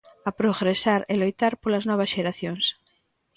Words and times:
A 0.29 0.31
progresar 0.39 1.01
e 1.11 1.13
loitar 1.21 1.53
polas 1.61 1.87
novas 1.89 2.11
xeracións. 2.15 2.65